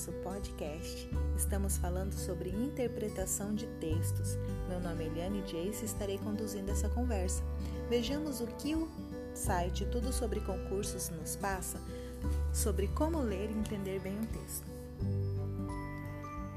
[0.00, 1.10] nosso podcast.
[1.36, 4.38] Estamos falando sobre interpretação de textos.
[4.68, 7.42] Meu nome é Eliane Jace e estarei conduzindo essa conversa.
[7.88, 8.88] Vejamos o que o
[9.34, 11.80] site Tudo sobre Concursos nos passa
[12.52, 14.70] sobre como ler e entender bem um texto.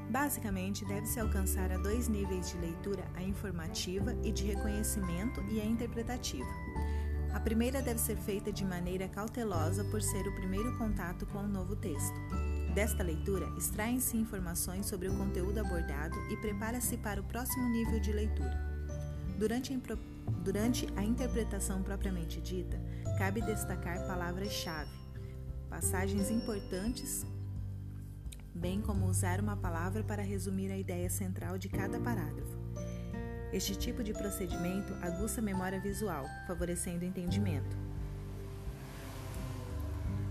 [0.08, 5.64] Basicamente, deve-se alcançar a dois níveis de leitura: a informativa e de reconhecimento e a
[5.64, 6.48] interpretativa.
[7.34, 11.48] A primeira deve ser feita de maneira cautelosa por ser o primeiro contato com o
[11.48, 12.14] novo texto.
[12.72, 18.12] Desta leitura, extraem-se informações sobre o conteúdo abordado e prepara-se para o próximo nível de
[18.12, 18.56] leitura.
[19.36, 19.96] Durante a,
[20.44, 22.80] durante a interpretação propriamente dita,
[23.18, 24.92] cabe destacar palavras-chave,
[25.68, 27.26] passagens importantes,
[28.54, 32.63] bem como usar uma palavra para resumir a ideia central de cada parágrafo.
[33.54, 37.76] Este tipo de procedimento aguça a memória visual, favorecendo o entendimento.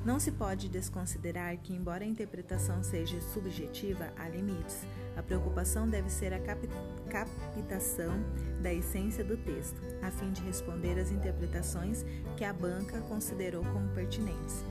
[0.04, 4.86] Não se pode desconsiderar que, embora a interpretação seja subjetiva, há limites.
[5.16, 6.40] A preocupação deve ser a
[7.10, 8.12] captação
[8.62, 12.04] da essência do texto, a fim de responder às interpretações
[12.36, 14.66] que a banca considerou como pertinentes.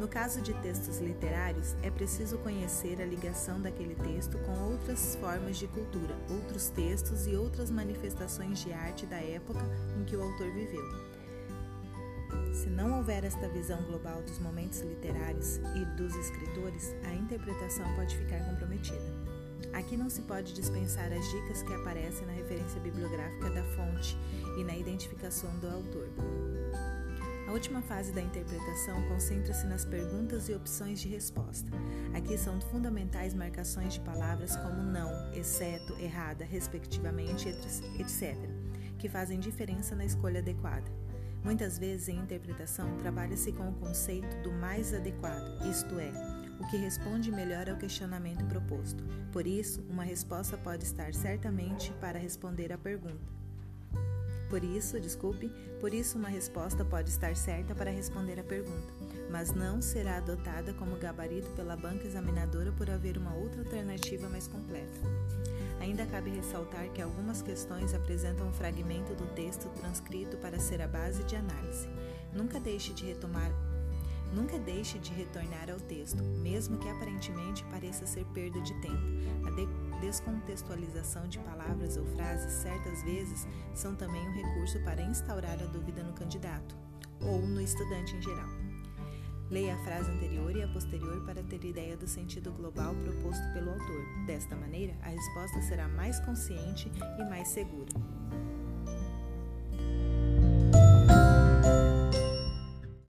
[0.00, 5.56] No caso de textos literários, é preciso conhecer a ligação daquele texto com outras formas
[5.56, 9.64] de cultura, outros textos e outras manifestações de arte da época
[9.98, 11.14] em que o autor viveu.
[12.52, 18.16] Se não houver esta visão global dos momentos literários e dos escritores, a interpretação pode
[18.16, 19.24] ficar comprometida.
[19.72, 24.16] Aqui não se pode dispensar as dicas que aparecem na referência bibliográfica da fonte
[24.58, 26.08] e na identificação do autor
[27.52, 31.70] última fase da interpretação concentra-se nas perguntas e opções de resposta.
[32.14, 38.34] Aqui são fundamentais marcações de palavras como não, exceto, errada, respectivamente, etc.,
[38.98, 40.90] que fazem diferença na escolha adequada.
[41.42, 46.10] Muitas vezes, em interpretação, trabalha-se com o conceito do mais adequado, isto é,
[46.58, 49.04] o que responde melhor ao questionamento proposto.
[49.30, 53.43] Por isso, uma resposta pode estar certamente para responder à pergunta
[54.54, 55.50] por isso, desculpe,
[55.80, 58.94] por isso uma resposta pode estar certa para responder a pergunta,
[59.28, 64.46] mas não será adotada como gabarito pela banca examinadora por haver uma outra alternativa mais
[64.46, 65.00] completa.
[65.80, 70.86] Ainda cabe ressaltar que algumas questões apresentam um fragmento do texto transcrito para ser a
[70.86, 71.88] base de análise.
[72.32, 73.50] Nunca deixe de retomar
[74.34, 79.46] Nunca deixe de retornar ao texto, mesmo que aparentemente pareça ser perda de tempo.
[79.46, 79.66] A de
[80.00, 86.02] descontextualização de palavras ou frases certas vezes são também um recurso para instaurar a dúvida
[86.02, 86.76] no candidato
[87.20, 88.48] ou no estudante em geral.
[89.50, 93.70] Leia a frase anterior e a posterior para ter ideia do sentido global proposto pelo
[93.70, 94.26] autor.
[94.26, 96.90] Desta maneira, a resposta será mais consciente
[97.20, 97.92] e mais segura.